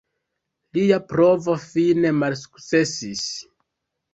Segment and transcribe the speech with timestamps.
[0.77, 3.29] Lia provo fine malsukcesis.